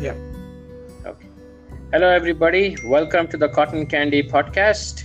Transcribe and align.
Yeah. 0.00 0.14
Okay. 1.04 1.28
Hello, 1.92 2.08
everybody. 2.08 2.74
Welcome 2.86 3.28
to 3.28 3.36
the 3.36 3.50
Cotton 3.50 3.84
Candy 3.84 4.22
Podcast. 4.22 5.04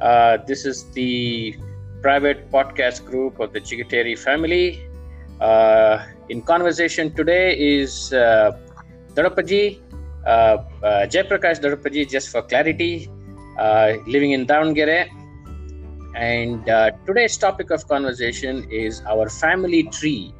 Uh, 0.00 0.38
this 0.44 0.64
is 0.66 0.90
the 0.90 1.54
private 2.02 2.50
podcast 2.50 3.04
group 3.04 3.38
of 3.38 3.52
the 3.52 3.60
Chigateri 3.60 4.18
family. 4.18 4.82
Uh, 5.40 6.04
in 6.30 6.42
conversation 6.42 7.14
today 7.14 7.56
is 7.56 8.12
uh, 8.12 8.58
Darapaji, 9.14 9.78
uh, 10.26 10.28
uh, 10.82 11.06
Darapaji, 11.06 12.10
just 12.10 12.30
for 12.30 12.42
clarity, 12.42 13.08
uh, 13.60 13.92
living 14.08 14.32
in 14.32 14.48
Davangere. 14.48 15.06
And 16.16 16.68
uh, 16.68 16.90
today's 17.06 17.36
topic 17.36 17.70
of 17.70 17.86
conversation 17.86 18.68
is 18.68 19.00
our 19.06 19.28
family 19.28 19.84
tree, 19.84 20.34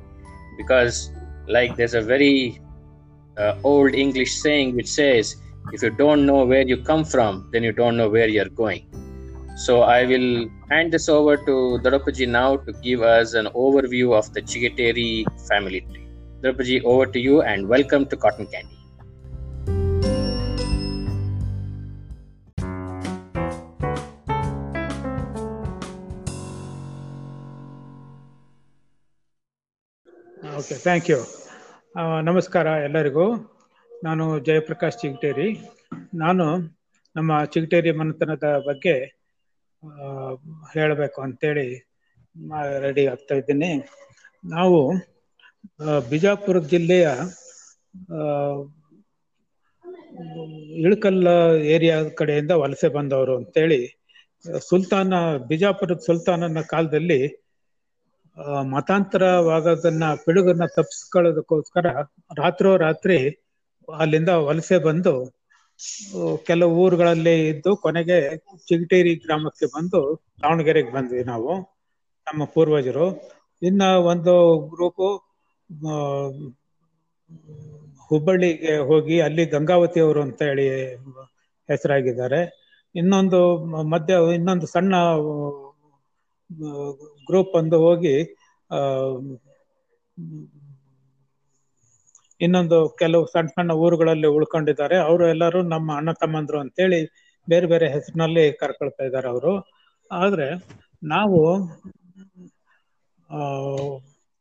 because 0.57 1.13
like 1.47 1.77
there's 1.77 1.95
a 1.95 2.03
very 2.03 2.61
uh, 3.37 3.57
old 3.65 3.95
English 3.95 4.37
saying 4.41 4.77
which 4.77 4.89
says, 4.89 5.37
if 5.73 5.83
you 5.83 5.91
don't 5.91 6.27
know 6.27 6.45
where 6.45 6.63
you 6.63 6.77
come 6.77 7.05
from, 7.05 7.49
then 7.53 7.63
you 7.63 7.73
don't 7.73 7.97
know 7.97 8.09
where 8.09 8.29
you're 8.29 8.49
going. 8.51 8.87
So 9.57 9.83
I 9.83 10.05
will 10.05 10.49
hand 10.69 10.93
this 10.93 11.09
over 11.09 11.37
to 11.37 11.79
Darapaji 11.83 12.29
now 12.29 12.57
to 12.57 12.73
give 12.73 13.03
us 13.03 13.35
an 13.35 13.47
overview 13.47 14.13
of 14.17 14.33
the 14.35 14.43
Chigateri 14.43 15.25
family 15.49 15.81
tree. 15.81 16.09
Darapaji, 16.43 16.83
over 16.85 17.07
to 17.07 17.21
you 17.21 17.43
and 17.43 17.69
welcome 17.69 18.07
to 18.07 18.17
Cotton 18.17 18.47
Candy. 18.47 18.71
Okay, 30.45 30.77
thank 30.77 31.09
you. 31.09 31.25
ನಮಸ್ಕಾರ 31.95 32.69
ಎಲ್ಲರಿಗೂ. 32.87 33.25
ನಾನು 33.91 34.25
ಜಯಪ್ರಕಾಶ್ 34.47 34.97
ಚಿಗಟೇರಿ. 35.01 35.47
ನಾನು 36.23 36.45
ನಮ್ಮ 37.17 37.33
ಚಿಗಟೇರಿ 37.53 37.91
ಮನೆತನದ 37.99 38.49
ಬಗ್ಗೆ 38.67 38.95
ಹೇಳಬೇಕು 40.73 41.19
ಅಂತೇಳಿ 41.27 41.67
ready 42.85 43.05
ಆಗ್ತಾ 43.13 43.37
ಇದ್ದೀನಿ. 43.41 43.71
ನಾವು 44.45 44.81
ಬಿಜಾಪುರ 46.11 46.65
ಜಿಲ್ಲೆಯ 46.73 47.07
ಇಳಕಲ್ಲ 50.83 51.29
ಏರಿಯಾ 51.75 51.99
ಕಡೆಯಿಂದ 52.21 52.53
ವಲಸೆ 52.63 52.91
ಬಂದವರು 52.99 53.37
ಅಂತೇಳಿ, 53.43 53.81
ಸುಲ್ತಾನ, 54.71 55.15
ಬಿಜಾಪುರದ 55.53 56.03
ಸುಲ್ತಾನನ 56.09 56.63
ಕಾಲದಲ್ಲಿ 56.75 57.21
ಮತಾಂತರವಾಗೋದನ್ನ 58.65 60.05
ಪಿಡುಗನ್ನ 60.25 60.65
ತಪ್ಪಿಸ್ಕೊಳ್ಳೋದಕ್ಕೋಸ್ಕರ 60.77 61.87
ರಾತ್ರೋ 62.39 62.71
ರಾತ್ರಿ 62.77 63.19
ಅಲ್ಲಿಂದ 63.89 64.31
ವಲಸೆ 64.47 64.79
ಬಂದು 64.79 65.15
ಕೆಲವು 66.47 66.73
ಊರುಗಳಲ್ಲಿ 66.75 67.35
ಇದ್ದು 67.49 67.71
ಕೊನೆಗೆ 67.77 68.19
ಚಿಗಟೇರಿ 68.69 69.15
ಗ್ರಾಮಕ್ಕೆ 69.15 69.67
ಬಂದು 69.67 70.01
ದಾವಣಗೆರೆಗೆ 70.43 70.93
ಬಂದ್ವಿ 70.93 71.23
ನಾವು, 71.25 71.53
ನಮ್ಮ 72.27 72.45
ಪೂರ್ವಜರು. 72.55 73.07
ಇನ್ನ 73.63 73.83
ಒಂದು 74.13 74.35
ಗ್ರೂಪು 74.73 75.09
ಹುಬ್ಬಳ್ಳಿಗೆ 78.11 78.77
ಹೋಗಿ 78.89 79.21
ಅಲ್ಲಿ 79.21 79.45
ಗಂಗಾವತಿ 79.47 80.01
ಅವರು 80.01 80.21
ಅಂತ 80.23 80.41
ಹೇಳಿ 80.43 80.67
ಹೆಸರಾಗಿದ್ದಾರೆ. 81.69 82.41
ಇನ್ನೊಂದು 82.95 83.41
ಮಧ್ಯ, 83.93 84.15
ಇನ್ನೊಂದು 84.35 84.67
ಸಣ್ಣ 84.67 84.95
ಗ್ರೂಪ್ 87.27 87.57
ಒಂದು 87.57 87.79
ಹೋಗಿ 87.79 88.37
ಇನ್ನೊಂದು 92.41 92.97
ಕೆಲವು 92.99 93.27
ಸಣ್ಣ 93.27 93.47
ಸಣ್ಣ 93.47 93.71
ಊರುಗಳಲ್ಲಿ 93.71 94.27
ಉಳ್ಕೊಂಡಿದ್ದಾರೆ. 94.27 94.97
ಅವರು 94.97 95.29
ಎಲ್ಲರೂ 95.29 95.63
ನಮ್ಮ 95.63 95.97
ಅಣ್ಣ 95.97 96.13
ತಮ್ಮಂದ್ರು 96.13 96.61
ಅಂತೇಳಿ 96.61 97.07
ಬೇರೆ 97.49 97.67
ಬೇರೆ 97.67 97.89
ಹೆಸರಿನಲ್ಲಿ 97.89 98.53
ಕರ್ಕೊಳ್ತಾ 98.53 99.05
ಇದ್ದಾರೆ 99.05 99.29
ಅವರು. 99.29 99.73
ಆದ್ರೆ 100.13 100.55
ನಾವು, 101.05 101.61
ಆ, 103.31 103.39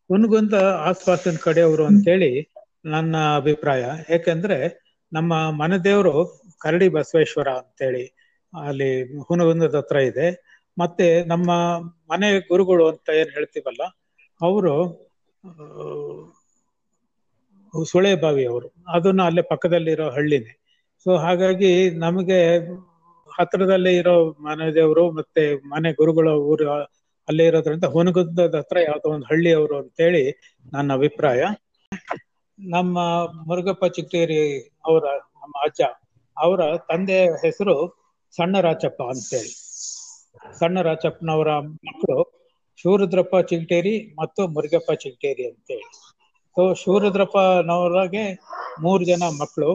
ಹುನಗುಂದ 0.08 0.54
ಆಸ್ಪಾಸಿನ 0.78 1.36
ಕಡೆಯವರು 1.40 1.86
ಅಂತೇಳಿ 1.86 2.54
ನನ್ನ 2.86 3.16
ಅಭಿಪ್ರಾಯ. 3.36 3.86
ಯಾಕೆಂದ್ರೆ 4.10 4.84
ನಮ್ಮ 5.14 5.52
ಮನೆ 5.52 5.78
ದೇವರು 5.78 6.42
ಕರಡಿ 6.60 6.90
ಬಸವೇಶ್ವರ 6.90 7.48
ಅಂತೇಳಿ 7.48 8.06
ಅಲ್ಲಿ 8.66 9.18
ಹುನಗುಂದದ 9.18 9.76
ಹತ್ರ 9.76 9.96
ಇದೆ. 9.96 10.53
ಮತ್ತೆ 10.78 11.08
ನಮ್ಮ 11.32 11.50
ಮನೆ 12.12 12.28
ಗುರುಗಳು 12.52 12.86
ಅಂತ 12.92 13.10
ಏನ್ 13.22 13.32
ಹೇಳ್ತೀವಲ್ಲ, 13.38 13.84
ಅವರು 14.42 14.74
ಸುಳೆಬಾವಿ 17.74 18.44
ಅವರು. 18.46 18.68
ಅದನ್ನ 18.96 19.22
ಅಲ್ಲೇ 19.30 19.44
ಪಕ್ಕದಲ್ಲಿರೋ 19.52 20.08
ಹಳ್ಳಿನೇ. 20.18 20.54
ಸೊ 21.06 21.12
ಹಾಗಾಗಿ 21.18 21.72
ನಮಗೆ 22.04 22.40
ಹತ್ರದಲ್ಲೇ 23.32 23.92
ಇರೋ 24.02 24.16
ಮನೆ 24.48 24.66
ಮತ್ತೆ 25.20 25.44
ಮನೆ 25.74 25.90
ಗುರುಗಳ 26.00 26.28
ಊರು 26.52 26.66
ಅಲ್ಲೇ 27.28 27.44
ಇರೋದ್ರಿಂದ 27.50 27.88
ಹುನಗುಂದದ 27.96 28.56
ಹತ್ರ 28.62 28.78
ಯಾವ್ದೋ 28.82 29.08
ಒಂದು 29.16 29.28
ಹಳ್ಳಿ 29.32 29.52
ಅವರು 29.54 29.76
ಅಂತೇಳಿ 29.82 30.24
ನನ್ನ 30.74 30.90
ಅಭಿಪ್ರಾಯ. 30.94 31.42
ನಮ್ಮ 32.60 32.98
ಮುರುಗಪ್ಪ 33.48 33.86
ಚಿಕ್ಕೇರಿ 33.98 34.40
ಅವರ, 34.86 35.04
ನಮ್ಮ 35.42 35.54
ಅಜ್ಜ, 35.68 35.82
ಅವರ 36.38 36.62
ತಂದೆಯ 36.90 37.24
ಹೆಸರು 37.44 37.76
ಸಣ್ಣ 38.34 38.56
ರಾಚಪ್ಪ 38.68 39.02
ಅಂತೇಳಿ. 39.14 39.54
ಸಣ್ಣ 40.60 40.78
ರಾಚಪ್ಪನವರ 40.82 41.52
ಮಕ್ಕಳು 41.88 42.20
ಶಿವರುದ್ರಪ್ಪ 42.80 43.36
ಚಿಲ್ಟೇರಿ 43.50 43.96
ಮತ್ತು 44.20 44.42
ಮುರುಗಪ್ಪ 44.56 44.92
ಚಿಗಟೇರಿ 45.04 45.44
ಅಂತೇಳಿ 45.52 45.88
ಸೊ 46.58 46.64
ಶಿವರುದ್ರಪ್ಪನವರಿಗೆ 46.74 48.24
ಮೂರು 48.82 49.04
ಜನ 49.04 49.24
ಮಕ್ಕಳು 49.42 49.72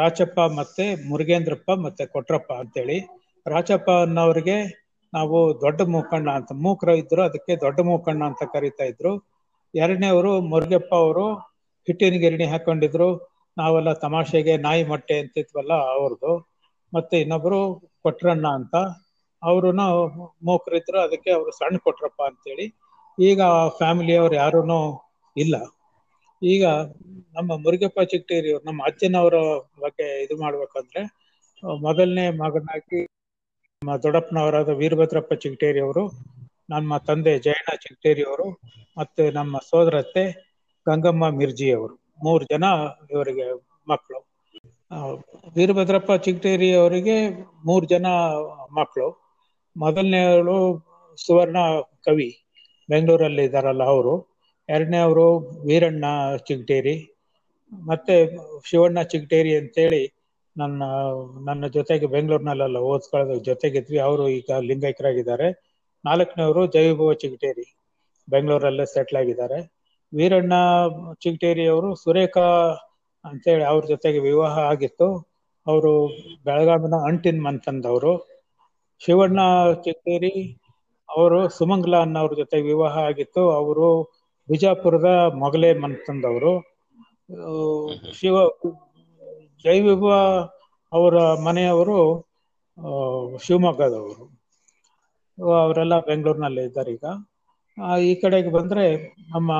ರಾಚಪ್ಪ 0.00 0.40
ಮತ್ತೆ 0.58 0.84
ಮುರುಗೇಂದ್ರಪ್ಪ 1.08 1.70
ಮತ್ತೆ 1.86 2.04
ಕೊಟ್ರಪ್ಪ 2.06 2.52
ಅಂತೇಳಿ. 2.62 2.96
ರಾಚಪ್ಪ 3.46 3.88
ಅನ್ನೋರಿಗೆ 4.04 4.56
ನಾವು 5.12 5.38
ದೊಡ್ಡ 5.64 5.80
ಮೂಕಣ್ಣ 5.94 6.28
ಅಂತ, 6.38 6.50
ಮೂಕ್ರ 6.64 6.90
ಇದ್ರು 7.00 7.22
ಅದಕ್ಕೆ 7.22 7.52
ದೊಡ್ಡ 7.64 7.80
ಮೂಕಣ್ಣ 7.88 8.22
ಅಂತ 8.30 8.42
ಕರಿತಾ 8.54 8.84
ಇದ್ರು. 8.84 9.12
ಎರಡನೇವರು 9.74 10.32
ಮುರುಗಪ್ಪ 10.52 10.92
ಅವರು 11.02 11.26
ಹಿಟ್ಟಿನ 11.88 12.16
ಗಿರಣಿ 12.22 12.46
ಹಾಕೊಂಡಿದ್ರು. 12.52 13.08
ನಾವೆಲ್ಲ 13.56 13.92
ತಮಾಷೆಗೆ 14.04 14.54
ನಾಯಿ 14.66 14.84
ಮೊಟ್ಟೆ 14.90 15.16
ಅಂತಿದ್ವಲ್ಲ 15.22 15.72
ಅವ್ರದ್ದು 15.94 16.32
ಮತ್ತೆ 16.92 17.16
ಇನ್ನೊಬ್ರು 17.24 17.60
ಕೊಟ್ರಣ್ಣ 18.04 18.46
ಅಂತ. 18.58 18.74
ಅವರು 19.42 19.68
ಮೋಕರಿದ್ರು 20.42 20.98
ಅದಕ್ಕೆ 21.00 21.30
ಅವರು 21.30 21.50
ಸಣ್ಣ 21.52 21.76
ಕೊಟ್ರಪ್ಪ 21.78 22.22
ಅಂತೇಳಿ. 22.22 22.66
ಈಗ 23.18 23.40
ಫ್ಯಾಮಿಲಿ 23.78 24.16
ಅವ್ರು 24.16 24.34
ಯಾರೂ 24.36 24.60
ಇಲ್ಲ. 25.36 25.56
ಈಗ 26.42 26.64
ನಮ್ಮ 27.36 27.56
ಮುರುಗಪ್ಪ 27.56 28.00
ಚಿಕ್ಟೇರಿ 28.02 28.48
ಅವ್ರು 28.52 28.64
ನಮ್ಮ 28.66 28.82
ಅಜ್ಜನವರ 28.86 29.36
ಬಗ್ಗೆ 29.80 30.22
ಇದು 30.24 30.36
ಮಾಡ್ಬೇಕಂದ್ರೆ 30.36 31.02
ಆ, 31.62 31.74
ಮೊದಲನೇ 31.78 32.30
ಮಗನಾಗಿ 32.38 33.00
ನಮ್ಮ 33.82 33.96
ದೊಡ್ಡಪ್ಪನವರಾದ 33.96 34.68
ವೀರಭದ್ರಪ್ಪ 34.72 35.32
ಚಿಕ್ಟೇರಿ 35.34 35.80
ಅವರು 35.80 36.02
ನಮ್ಮ 36.68 36.96
ತಂದೆ 36.98 37.38
ಜಯಣ್ಣ 37.38 37.76
ಚಿಕ್ಟೇರಿ 37.76 38.22
ಅವರು 38.22 38.46
ಮತ್ತೆ 38.96 39.30
ನಮ್ಮ 39.30 39.58
ಸೋದರತ್ತೆ 39.70 40.24
ಗಂಗಮ್ಮ 40.86 41.28
ಮಿರ್ಜಿ 41.30 41.70
ಅವರು 41.72 41.94
ಮೂರು 42.22 42.44
ಜನ 42.44 42.64
ಇವರಿಗೆ 43.10 43.46
ಮಕ್ಕಳು. 43.88 44.20
ಆ, 44.90 44.96
ವೀರಭದ್ರಪ್ಪ 45.56 46.12
ಚಿಕ್ಟೇರಿ 46.24 46.74
ಅವರಿಗೆ 46.74 47.16
ಮೂರು 47.64 47.86
ಜನ 47.86 48.06
ಮಕ್ಕಳು. 48.72 49.08
ಮೊದಲನೆಯವರು 49.76 50.56
ಸುವರ್ಣ 51.18 51.58
ಕವಿ, 52.06 52.28
ಬೆಂಗಳೂರಲ್ಲಿ 52.88 53.44
ಇದ್ದಾರಲ್ಲ 53.44 53.84
ಅವರು. 53.92 54.14
ಎರಡನೇವರು 54.68 55.26
ವೀರಣ್ಣ 55.66 56.04
ಚಿಗಟೇರಿ. 56.46 56.96
ಮತ್ತೆ 57.72 58.14
ಶಿವಣ್ಣ 58.64 58.98
ಚಿಗಟೇರಿ 59.02 59.52
ಅಂತೇಳಿ 59.56 60.02
ನನ್ನ 60.56 60.82
ನನ್ನ 61.48 61.64
ಜೊತೆಗೆ 61.76 62.06
ಬೆಂಗಳೂರಿನಲ್ಲೆಲ್ಲ 62.06 62.78
ಓದ್ಕೊಳ್ಳೋದ್ರ 62.90 63.38
ಜೊತೆಗಿದ್ವಿ. 63.42 63.98
ಅವರು 63.98 64.24
ಈಗ 64.38 64.58
ಲಿಂಗೈಕ್ಯರಾಗಿದ್ದಾರೆ 64.68 65.48
ನಾಲ್ಕನೇವರು 66.04 66.62
ಜಯಭವ 66.66 67.12
ಚಿಗಟೇರಿ, 67.14 67.66
ಬೆಂಗಳೂರಲ್ಲೇ 68.28 68.86
ಸೆಟ್ಲ್ 68.94 69.18
ಆಗಿದ್ದಾರೆ. 69.18 69.58
ವೀರಣ್ಣ 70.12 70.54
ಚಿಗಟೇರಿ 71.22 71.64
ಅವರು 71.66 71.94
ಸುರೇಖಾ 71.94 72.46
ಅಂತೇಳಿ 73.24 73.64
ಅವ್ರ 73.64 73.82
ಜೊತೆಗೆ 73.86 74.18
ವಿವಾಹ 74.20 74.54
ಆಗಿತ್ತು. 74.72 75.08
ಅವರು 75.66 75.92
ಬೆಳಗಾವಿನ 76.44 76.96
ಅಂಟಿನ 77.08 77.40
ಮಂತಂದವರು. 77.42 78.12
ಶಿವಣ್ಣ 79.02 79.40
ಚಿತ್ತೇರಿ 79.84 80.32
ಅವರು 81.08 81.38
ಸುಮಂಗ್ಲಾ 81.56 81.98
ಅನ್ನೋರ 82.00 82.32
ಜೊತೆ 82.40 82.58
ವಿವಾಹ 82.68 82.94
ಆಗಿತ್ತು. 83.08 83.42
ಅವರು 83.60 83.88
ಬಿಜಾಪುರದ 84.48 85.08
ಮೊಗಲೆ 85.42 85.70
ಮಂತಂದವರು 85.82 86.52
ಶಿವ 88.14 88.36
ಜೈವಿಭ 89.64 90.04
ಅವರ 90.92 91.16
ಮನೆಯವರು 91.44 91.98
ಶಿವಮೊಗ್ಗದವರು. 93.44 94.24
ಅವರೆಲ್ಲ 95.58 95.94
ಬೆಂಗಳೂರಿನಲ್ಲಿ 96.08 96.62
ಇದ್ದಾರೆ 96.68 96.92
ಈಗ. 96.96 97.04
ಈ 98.08 98.12
ಕಡೆಗೆ 98.22 98.50
ಬಂದ್ರೆ 98.50 98.84
ನಮ್ಮ 99.32 99.50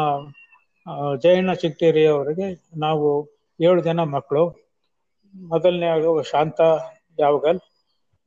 ಜಯಣ್ಣ 1.23 1.53
ಚಿಕ್ಕೇರಿ 1.63 2.03
ಅವರಿಗೆ 2.07 2.47
ನಾವು 2.79 3.09
ಏಳು 3.61 3.81
ಜನ 3.83 4.01
ಮಕ್ಕಳು. 4.15 4.45
ಮೊದಲನೇ 5.35 5.89
ಶಾಂತ 6.33 6.61
ಯಾವಗಲ್ 7.19 7.61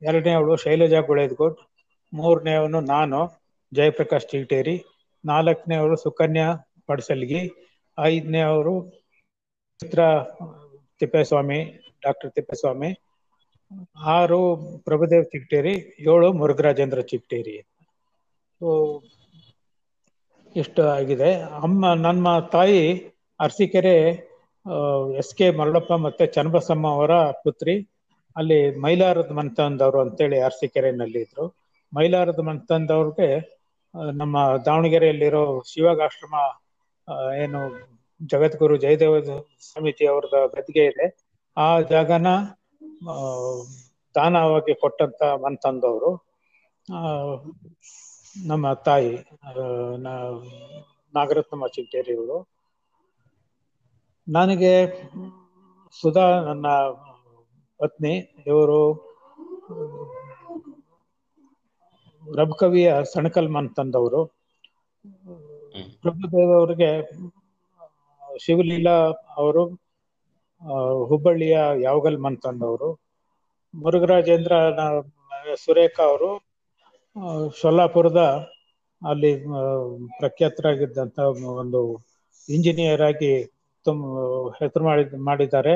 ಎರಡನೇ 0.02 0.32
ಅವಳು 0.32 0.56
ಶೈಲಜಾ 0.56 1.00
ಗುಳೇದ್ಕೋಟ್, 1.00 1.60
ಮೂರನೇ 2.14 2.54
ಅವನು 2.54 2.80
ನಾನು, 2.80 3.46
ಜಯಪ್ರಕಾಶ್ 3.74 4.26
ಚಿಗಟೇರಿ, 4.26 4.84
ನಾಲ್ಕನೇ 5.24 5.76
ಅವಳು 5.76 5.96
ಸುಕನ್ಯಾ 5.96 6.76
ಪಡ್ಸಲ್ಗಿ, 6.86 7.50
ಐದನೇ 8.00 8.40
ಅವರು 8.40 9.04
ಚಿತ್ರ 9.80 10.00
ತಿಪ್ಪೇಸ್ವಾಮಿ, 10.98 11.88
ಡಾಕ್ಟರ್ 12.02 12.30
ತಿಪ್ಪೇಸ್ವಾಮಿ, 12.30 13.00
ಆರು 14.04 14.56
ಪ್ರಭುದೇವ್ 14.84 15.24
ಚಿಗಟೇರಿ, 15.24 15.96
ಏಳು 15.98 16.32
ಮುರುಘರಾಜೇಂದ್ರ 16.32 17.00
ಚಿಗಟೇರಿ. 17.00 17.62
ಸೊ, 18.58 19.02
ಇಷ್ಟು 20.56 20.82
ಆಗಿದೆ. 20.82 21.34
ಅಮ್ಮ 21.34 21.94
ನಮ್ಮ 21.94 22.40
ತಾಯಿ 22.40 23.06
ಅರಸೀಕೆರೆ 23.40 24.26
ಎಸ್ 25.18 25.34
ಕೆ 25.34 25.50
ಮರಳಪ್ಪ 25.50 25.92
ಮತ್ತೆ 25.92 26.26
ಚನ್ನಬಸಮ್ಮ 26.26 26.88
ಅವರ 26.88 27.30
ಪುತ್ರಿ 27.30 27.88
ಅಲ್ಲಿ 28.36 28.58
ಮೈಲಾರದ 28.84 29.32
ಮಂತಂದವರು 29.32 29.98
ಅಂತೇಳಿ 30.00 30.38
ಅರಸಿಕೆರೆನಲ್ಲಿ 30.40 31.20
ಇದ್ರು. 31.24 31.44
ಮೈಲಾರದ 31.92 32.40
ಮಂತಂದವ್ರಿಗೆ 32.48 33.28
ನಮ್ಮ 34.14 34.36
ದಾವಣಗೆರೆಯಲ್ಲಿರೋ 34.66 35.42
ಶಿವಾಗಾಶ್ರಮ 35.70 36.34
ಏನು 37.42 37.60
ಜಗದ್ಗುರು 38.20 38.76
ಜಯದೇವ 38.76 39.14
ಸಮಿತಿ 39.68 40.04
ಅವ್ರದ 40.06 40.36
ಗದ್ಗೆ 40.54 40.84
ಇದೆ. 40.92 41.06
ಆ 41.56 41.66
ಜಾಗನ 41.90 42.28
ದಾನವಾಗಿ 44.14 44.74
ಕೊಟ್ಟಂತ 44.82 45.22
ಮಂತಂದವರು 45.44 46.10
ನಮ್ಮ 48.36 48.66
ತಾಯಿ 48.86 49.12
ನಾಗರತ್ನಮ್ಮ 51.14 51.66
ಚಿಂಟೇರಿ 51.76 52.14
ನನಗೆ 54.26 54.72
ಸುಧಾ 55.96 56.26
ನನ್ನ 56.46 56.66
ಪತ್ನಿ 57.80 58.12
ಇವರು 58.50 58.78
ರಬಕವಿಯ 62.22 62.88
ಸಣಕಲ್ 63.12 63.50
ತಂದವರು. 63.78 64.20
ಪ್ರಭುದೇವ್ 66.02 66.52
ಅವರಿಗೆ 66.60 66.90
ಶಿವಲೀಲಾ 68.44 68.96
ಅವರು 69.40 69.62
ಹುಬ್ಬಳ್ಳಿಯ 71.10 71.56
ಯಾವಗಲ್ 71.86 72.18
ತಂದವರು. 72.46 72.88
ಮುರುಘರಾಜೇಂದ್ರ 73.74 74.54
ಸುರೇಖ 75.64 75.96
ಅವರು 76.10 76.30
ಸೊಲ್ಲಾಪುರದ 77.60 78.20
ಅಲ್ಲಿ 79.02 79.30
ಪ್ರಖ್ಯಾತರಾಗಿದ್ದಂತ 80.18 81.18
ಒಂದು 81.62 81.80
ಇಂಜಿನಿಯರ್ 82.48 83.02
ಆಗಿ 83.02 83.32
ತುಂಬ 83.86 84.22
ಹೆಸರು 84.60 84.84
ಮಾಡಿ 84.84 85.04
ಮಾಡಿದ್ದಾರೆ. 85.28 85.74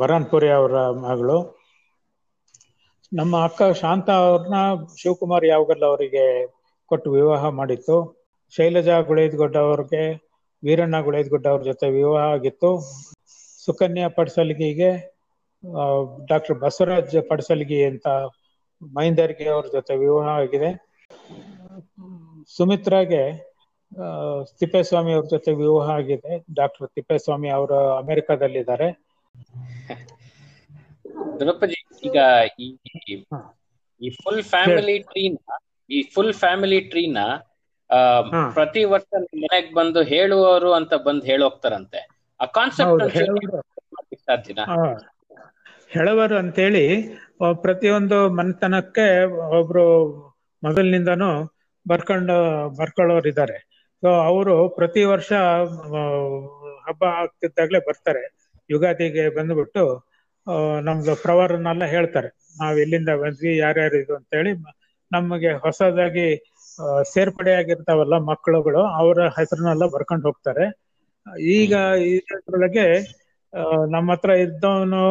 ಭರನ್ಪುರಿ 0.00 0.50
ಅವರ 0.58 0.74
ಮಗಳು. 1.04 1.38
ನಮ್ಮ 3.12 3.34
ಅಕ್ಕ 3.46 3.62
ಶಾಂತ 3.80 4.08
ಅವ್ರನ್ನ 4.22 4.58
ಶಿವಕುಮಾರ್ 5.00 5.46
ಯಾವಗಲ್ 5.46 5.84
ಅವರಿಗೆ 5.88 6.24
ಕೊಟ್ಟು 6.90 7.08
ವಿವಾಹ 7.16 7.48
ಮಾಡಿತ್ತು. 7.58 7.96
ಶೈಲಜಾ 8.52 8.96
ಗುಳೇದ್ಗೊಡ್ಡ 9.08 9.56
ಅವ್ರಿಗೆ, 9.66 10.02
ವೀರಣ್ಣ 10.62 10.96
ಗುಳೇದ್ಗುಡ್ಡ 11.06 11.46
ಅವ್ರ 11.52 11.62
ಜೊತೆ 11.70 11.86
ವಿವಾಹ 11.96 12.24
ಆಗಿತ್ತು. 12.34 12.70
ಸುಕನ್ಯಾ 13.60 14.08
ಪಡ್ಸಲ್ಗಿಗೆ 14.18 14.90
ಡಾಕ್ಟರ್ 16.30 16.58
ಬಸವರಾಜ್ 16.62 17.16
ಪಡ್ಸಲ್ಗಿ 17.30 17.78
ಅಂತ 17.90 18.06
ಮೈಂದರ್ಗಿ 18.82 19.46
ಅವ್ರ 19.54 19.66
ಜೊತೆ 19.76 19.92
ವಿವಾಹ 20.02 20.26
ಆಗಿದೆ. 20.40 20.70
ಸುಮಿತ್ರಾಗೆ 22.56 23.22
ತಿಪ್ಪೇಸ್ವಾಮಿ 24.60 25.12
ಅವ್ರ 25.16 25.26
ಜೊತೆ 25.34 25.50
ವಿವಾಹ 25.62 25.88
ಆಗಿದೆ. 25.98 26.32
ಡಾಕ್ಟರ್ 26.58 26.88
ತಿಪ್ಪೇಸ್ವಾಮಿ 26.96 27.50
ಅವರು 27.58 27.78
ಅಮೆರಿಕದಲ್ಲಿದ್ದಾರೆ. 28.02 28.88
ದ್ರೌಪದಿ 31.38 31.76
ಈಗ 32.02 32.18
ಈ 32.58 32.68
ಈ 34.00 34.08
ಫುಲ್ 34.20 34.42
ಫ್ಯಾಮಿಲಿ 34.52 34.96
ಟ್ರೀನ 35.10 35.36
ಈ 35.90 35.98
ಫುಲ್ 36.14 36.34
ಫ್ಯಾಮಿಲಿ 36.34 36.80
ಟ್ರೀನ 36.90 37.18
ಪ್ರತಿ 38.54 38.82
ವರ್ಷ 38.92 39.10
ಮನೆಗ್ 39.42 39.70
ಬಂದು 39.74 40.00
ಹೇಳುವವರು 40.12 40.70
ಅಂತ 40.78 40.94
ಬಂದು 41.06 41.24
ಹೇಳೋಗ್ತಾರಂತೆ. 41.24 42.00
ಆ 42.40 42.46
ಕಾನ್ಸೆಪ್ಟ್ 42.56 43.02
ಸಾಧ್ಯನಾ 44.24 44.64
ಹೇಳುವರು 45.90 46.36
ಅಂತೇಳಿ 46.40 46.84
ಪ್ರತಿಯೊಂದು 47.62 48.18
ಮನೆತನಕ್ಕೆ 48.38 49.06
ಒಬ್ರು 49.58 49.84
ಮೊದಲಿನಿಂದನೂ 50.62 51.30
ಬರ್ಕೊಂಡು 51.86 52.36
ಬರ್ಕೊಳ್ಳೋರು 52.78 53.28
ಇದ್ದಾರೆ 53.32 53.56
ಸೊ 54.02 54.08
ಅವರು 54.28 54.54
ಪ್ರತಿ 54.78 55.02
ವರ್ಷ 55.12 55.30
ಹಬ್ಬ 56.86 57.02
ಆಗ್ತಿದ್ದಾಗ್ಲೇ 57.20 57.80
ಬರ್ತಾರೆ. 57.88 58.22
ಯುಗಾದಿಗೆ 58.70 59.24
ಬಂದ್ಬಿಟ್ಟು 59.36 59.82
ನಮ್ದು 60.86 61.12
ಪ್ರವರನ್ನೆಲ್ಲ 61.24 61.84
ಹೇಳ್ತಾರೆ. 61.94 62.28
ನಾವ್ 62.60 62.76
ಎಲ್ಲಿಂದ 62.84 63.10
ಬಂದ್ವಿ 63.22 63.52
ಯಾರ್ಯಾರು 63.56 63.96
ಇದು 64.02 64.12
ಅಂತ 64.18 64.30
ಹೇಳಿ 64.38 64.52
ನಮಗೆ 65.10 65.50
ಹೊಸದಾಗಿ 65.64 66.26
ಸೇರ್ಪಡೆ 67.12 67.52
ಆಗಿರ್ತಾವಲ್ಲ 67.60 68.14
ಮಕ್ಕಳುಗಳು 68.30 68.82
ಅವರ 69.00 69.18
ಹೆಸರನ್ನೆಲ್ಲ 69.38 69.84
ಬರ್ಕೊಂಡು 69.94 70.24
ಹೋಗ್ತಾರೆ. 70.28 70.64
ಈಗ 71.56 71.72
ಇದರೊಳಗೆ 72.14 72.86
ನಮ್ಮ 73.94 74.08
ಹತ್ರ 74.12 74.32
ಇದ್ದವನು 74.46 75.02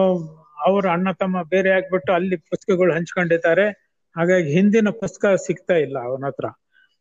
ಅವ್ರ 0.68 0.86
ಅಣ್ಣ 0.96 1.08
ತಮ್ಮ 1.22 1.38
ಬೇರೆ 1.54 1.69
ಆಗ್ಬಿಟ್ಟು 1.78 2.12
ಅಲ್ಲಿ 2.18 2.38
ಪುಸ್ತಕಗಳು 2.51 2.92
ಹಂಚ್ಕೊಂಡಿದ್ದಾರೆ. 2.98 3.66
ಹಾಗಾಗಿ 4.16 4.50
ಹಿಂದಿನ 4.58 4.90
ಪುಸ್ತಕ 5.01 5.34
ಸಿಗ್ತಾ 5.48 5.75
ಇಲ್ಲ 5.86 5.98
ಅವನ 6.10 6.24
ಹತ್ರ. 6.30 6.48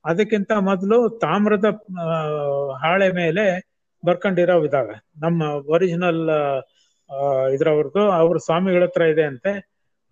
ಅದಕ್ಕಿಂತ 0.05 0.53
ಮೊದಲು 0.69 0.97
ತಾಮ್ರದ 1.25 1.67
ಹಾಳೆ 2.83 3.09
ಮೇಲೆ 3.21 3.45
ಬರ್ಕೊಂಡಿರೋ 4.07 4.57
ಇದಾವೆ 4.69 4.97
ನಮ್ಮ 5.25 5.43
ಒರಿಜಿನಲ್ 5.75 6.23
ಇದ್ರವ್ರದ್ದು 7.55 8.03
ಅವ್ರ 8.21 8.37
ಸ್ವಾಮಿಗಳ 8.47 8.85
ಹತ್ರ 8.89 9.03
ಇದೆ 9.15 9.25
ಅಂತೆ. 9.31 9.53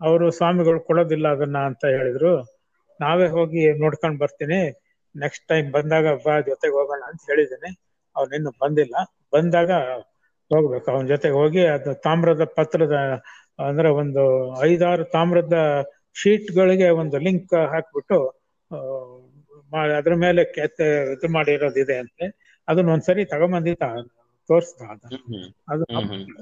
ಅವರು 0.00 0.26
ಸ್ವಾಮಿಗಳು 0.38 0.78
ಕೊಡೋದಿಲ್ಲ 0.88 1.26
ಅದನ್ನ 1.36 1.58
ಅಂತ 1.70 1.84
ಹೇಳಿದ್ರು. 1.96 2.32
ನಾವೇ 3.00 3.26
ಹೋಗಿ 3.36 3.62
ನೋಡ್ಕೊಂಡ್ 3.82 4.18
ಬರ್ತೀನಿ. 4.22 4.60
ನೆಕ್ಸ್ಟ್ 5.14 5.44
ಟೈಮ್ 5.52 5.68
ಬಂದಾಗ 5.76 6.06
ಬಾ, 6.24 6.34
ಜೊತೆಗೆ 6.50 6.74
ಹೋಗೋಣ 6.78 7.02
ಅಂತ 7.10 7.22
ಹೇಳಿದ್ದೀನಿ 7.30 7.70
ಇನ್ನು 8.36 8.50
ಬಂದಿಲ್ಲ. 8.62 8.94
ಬಂದಾಗ 9.34 9.70
ಹೋಗ್ಬೇಕು. 10.50 10.86
ಅವನ 10.92 11.04
ಜೊತೆಗೆ 11.12 11.36
ಹೋಗಿ 11.42 11.62
ಅದು 11.74 11.90
ತಾಮ್ರದ 12.06 12.44
ಪತ್ರದ, 12.58 12.96
ಅಂದ್ರೆ 13.68 13.88
ಒಂದು 14.02 14.22
ಐದಾರು 14.68 15.04
ತಾಮ್ರದ 15.16 15.56
ಶೀಟ್ಗಳಿಗೆ 16.22 16.88
ಒಂದು 17.02 17.16
ಲಿಂಕ್ 17.26 17.54
ಹಾಕ್ಬಿಟ್ಟು 17.72 18.18
ಅದ್ರ 19.96 20.14
ಮೇಲೆ 20.24 20.42
ಕೆತ್ತ, 20.56 20.78
ಇದು 21.14 21.28
ಮಾಡಿರೋದಿದೆ 21.36 21.96
ಅಂತೆ. 22.02 22.26
ಅದನ್ನ 22.68 22.90
ಒಂದ್ಸರಿ 22.94 23.22
ತಗೊಂಬಂದಿದ್ದ 23.26 23.84
ತೋರ್ಸ್ದ 24.48 24.82
ಅದು. 24.92 25.08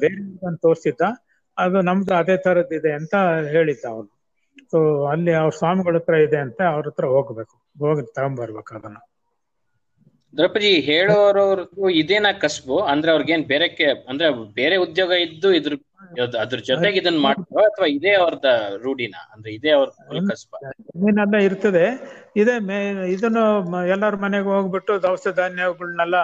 ಬೇರೆ 0.00 0.20
ತೋರ್ಸಿದ್ದ. 0.62 1.02
ಅದು 1.56 1.78
ನಮ್ದು 1.82 2.12
ಅದೇ 2.16 2.36
ತರದ್ದಿದೆ 2.38 2.90
ಅಂತ 2.98 3.14
ಹೇಳಿದ್ದ 3.52 3.84
ಅವನು 3.90 4.10
ಸೊ 4.72 4.78
ಅಲ್ಲಿ 5.10 5.32
ಅವ್ರ 5.34 5.52
ಸ್ವಾಮಿಗಳ 5.58 5.96
ಹತ್ರ 5.98 6.14
ಇದೆ 6.22 6.38
ಅಂತ 6.44 6.60
ಅವ್ರ 6.72 6.84
ಹತ್ರ 6.88 7.06
ಹೋಗ್ಬೇಕು. 7.14 7.54
ಹೋಗಿ 7.76 8.02
ತಗೊಂಡ್ಬರ್ಬೇಕು 8.12 8.72
ಅದನ್ನ. 8.78 8.98
ದ್ರೌಪದಿ 10.34 10.72
ಹೇಳೋರವ್ರದ್ದು 10.88 11.84
ಇದೇನ 12.00 12.28
ಕಸಬು? 12.40 12.76
ಅಂದ್ರೆ 12.92 13.10
ಅವ್ರಿಗೇನ್ 13.12 13.44
ಬೇರೆ 13.46 13.66
ಅಂದ್ರೆ 14.08 14.26
ಬೇರೆ 14.54 14.76
ಉದ್ಯೋಗ 14.84 15.12
ಇದ್ದು 15.26 15.50
ಇದ್ರ 15.58 15.74
ಅದ್ರ 16.42 16.58
ಜೊತೆಗೆ 16.68 16.98
ಇದನ್ನ 16.98 17.18
ಮಾಡ್ತಾರೋ 17.24 17.62
ಅಥವಾ 17.66 17.86
ಇದೇ 17.96 18.12
ಅವ್ರದ 18.14 18.48
ರೂಢಿನ? 18.82 19.16
ಅಂದ್ರೆ 19.32 19.50
ಇದೇ 19.58 19.70
ಅವ್ರ 19.70 19.88
ಕಸಬ. 20.30 20.52
ಇರ್ತದೆ. 21.48 21.84
ಇದೇ 22.36 22.54
ಮೇ 22.60 22.78
ಇದನ್ನು 23.14 23.44
ಎಲ್ಲಾರ 23.94 24.14
ಮನೆಗೆ 24.24 24.48
ಹೋಗ್ಬಿಟ್ಟು 24.48 24.94
ದವಸ 25.02 25.28
ಧಾನ್ಯಗಳನ್ನೆಲ್ಲ 25.36 26.16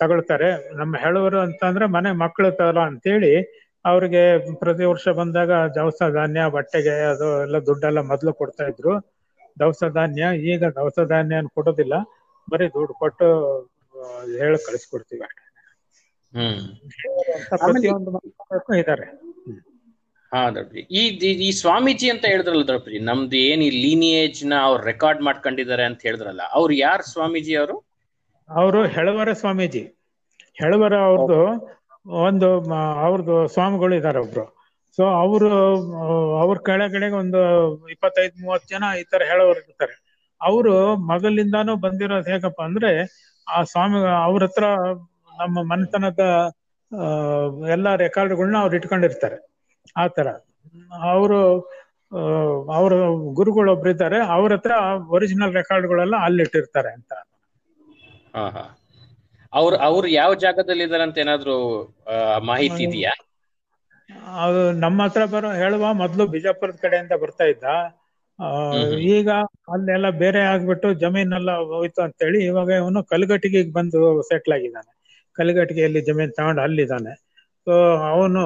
ತಗೊಳ್ತಾರೆ. 0.00 0.48
ನಮ್ಮ 0.80 0.92
ಹೇಳುವರು 0.96 1.38
ಅಂತಂದ್ರೆ 1.40 1.86
ಮನೆ 1.96 2.12
ಮಕ್ಕಳು 2.22 2.48
ತರ 2.52 2.78
ಅಂತೇಳಿ 2.90 3.34
ಅವ್ರಿಗೆ 3.84 4.22
ಪ್ರತಿ 4.60 4.84
ವರ್ಷ 4.84 5.08
ಬಂದಾಗ 5.18 5.52
ದವಸ 5.76 6.02
ಧಾನ್ಯ 6.14 6.40
ಬಟ್ಟೆಗೆ 6.56 6.94
ಅದು 7.12 7.28
ಎಲ್ಲ 7.44 7.58
ದುಡ್ಡೆಲ್ಲ 7.68 8.00
ಮೊದ್ಲು 8.10 8.32
ಕೊಡ್ತಾ 8.40 8.64
ಇದ್ರು. 8.72 8.92
ದವಸ 9.56 9.84
ಧಾನ್ಯ 9.94 10.22
ಈಗ 10.50 10.62
ದವಸ 10.76 10.98
ಧಾನ್ಯ 11.10 11.36
ಕೊಡೋದಿಲ್ಲ. 11.56 11.94
ಬರೀ 12.48 12.66
ದುಡ್ಡು 12.74 12.94
ಕೊಟ್ಟು 13.00 13.28
ಹೇಳಿ 14.36 14.58
ಕಳಿಸ್ಕೊಡ್ತೀವಿ. 14.66 15.26
ಅಷ್ಟೇ 17.56 17.90
ಇದಾರೆ. 18.82 19.06
ಹಾ 20.32 20.40
ಈ 20.98 21.02
ಈ 21.46 21.50
ಸ್ವಾಮೀಜಿ 21.60 22.06
ಅಂತ 22.12 22.24
ಹೇಳಿದ್ರಲ್ಲ 22.24 22.64
ದ್ರೌಪದಿ 22.68 22.98
ನಮ್ದು 23.08 23.36
ಏನ್ 23.48 23.62
ಈ 23.62 23.70
ಲೀನಿಯೇಜ್ನ 23.84 24.54
ಅವ್ರು 24.68 24.82
ರೆಕಾರ್ಡ್ 24.90 25.20
ಮಾಡ್ಕೊಂಡಿದ್ದಾರೆ 25.26 25.84
ಅಂತ 25.88 26.00
ಹೇಳಿದ್ರಲ್ಲ 26.06 26.42
ಅವ್ರು 26.58 26.74
ಯಾರು 26.78 27.04
ಸ್ವಾಮೀಜಿ 27.12 27.54
ಅವರು? 27.56 27.76
ಅವರು 28.48 28.80
ಹೆಳವರ 28.94 29.30
ಸ್ವಾಮೀಜಿ. 29.42 29.82
ಹೆಳವರ 30.56 30.94
ಅವ್ರದ್ದು 31.08 31.40
ಒಂದು 32.22 32.48
ಅವ್ರದ್ದು 33.04 33.36
ಸ್ವಾಮಿಗಳು 33.54 33.94
ಇದಾರೆ 33.94 34.20
ಒಬ್ರು. 34.24 34.44
ಸೊ 34.98 35.02
ಅವರು 35.20 35.48
ಅವ್ರ 36.42 36.56
ಕೆಳಗಡೆ 36.68 37.08
ಒಂದು 37.20 37.40
ಇಪ್ಪತ್ತೈದು 37.94 38.34
ಮೂವತ್ತು 38.42 38.68
ಜನ 38.74 38.84
ಈ 39.00 39.04
ತರ 39.12 39.22
ಹೇಳೋರು 39.30 39.60
ಇರ್ತಾರೆ. 39.62 39.94
ಅವರು 40.42 40.74
ಮೊದಲಿಂದಾನು 41.10 41.72
ಬಂದಿರೋದು 41.84 42.30
ಹೇಗಪ್ಪ 42.32 42.60
ಅಂದ್ರೆ 42.68 42.90
ಆ 43.46 43.58
ಸ್ವಾಮಿ 43.70 43.98
ಅವ್ರ 44.26 44.42
ಹತ್ರ 44.44 44.66
ನಮ್ಮ 45.40 45.58
ಮನೆತನದ 45.70 46.24
ಎಲ್ಲಾ 47.74 47.92
ರೆಕಾರ್ಡ್ಗಳನ್ನ 48.04 48.58
ಅವ್ರು 48.62 48.74
ಇಟ್ಕೊಂಡಿರ್ತಾರೆ. 48.78 49.38
ಆ 49.96 50.04
ತರ 50.16 50.28
ಅವರು 51.10 51.38
ಅವ್ರ 52.76 52.92
ಗುರುಗಳು 53.38 53.70
ಒಬ್ರು 53.74 53.90
ಇದ್ದಾರೆ. 53.94 54.18
ಅವ್ರ 54.36 54.50
ಹತ್ರ 54.56 54.72
ಒರಿಜಿನಲ್ 55.14 55.54
ರೆಕಾರ್ಡ್ಗಳೆಲ್ಲ 55.60 56.16
ಅಲ್ಲಿಟ್ಟಿರ್ತಾರೆ 56.26 56.90
ಅಂತ. 56.96 57.12
ಅವ್ರು 59.52 59.76
ಅವ್ರು 59.86 60.06
ಯಾವ 60.14 60.30
ಜಾಗದಲ್ಲಿ 60.44 60.84
ಇದಾರೆ 60.88 61.04
ಅಂತ 61.06 61.18
ಏನಾದ್ರು 61.24 61.56
ಮಾಹಿತಿ 62.50 62.82
ಇದೆಯಾ? 62.86 63.12
ಅದು 64.40 64.60
ನಮ್ಮ 64.82 64.98
ಹತ್ರ 65.04 65.22
ಬರೋ 65.30 65.50
ಹೇಳುವ 65.60 65.86
ಮೊದ್ಲು 66.00 66.24
ಬಿಜಾಪುರದ 66.32 66.78
ಕಡೆಯಿಂದ 66.82 67.14
ಬರ್ತಾ 67.22 67.44
ಇದ್ದ. 67.44 67.66
ಈಗ 69.14 69.28
ಅಲ್ಲೆಲ್ಲ 69.72 70.10
ಬೇರೆ 70.22 70.40
ಆಗ್ಬಿಟ್ಟು 70.42 70.94
ಜಮೀನೆಲ್ಲ 70.94 71.50
ಹೋಯ್ತು 71.72 72.02
ಅಂತೇಳಿ 72.02 72.44
ಇವಾಗ 72.44 72.70
ಇವನು 72.80 73.00
ಕಲ್ಗಟ್ಟಿಗೆ 73.04 73.72
ಬಂದು 73.72 73.98
ಸೆಟ್ಲ್ 74.22 74.54
ಆಗಿದ್ದಾನೆ. 74.54 74.90
ಕಲ್ಗಟ್ಟಿಗೆಯಲ್ಲಿ 75.38 76.00
ಜಮೀನ್ 76.00 76.32
ತಗೊಂಡು 76.32 76.62
ಅಲ್ಲಿದ್ದಾನೆ. 76.62 77.12
ಸೊ 77.66 77.74
ಅವನು 78.12 78.42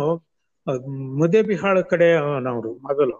ಮುದೇಬಿಹಾಳ 1.18 1.80
ಕಡೆ 1.92 2.08
ಅವನವರು 2.16 2.72
ಮೊದಲು. 2.86 3.16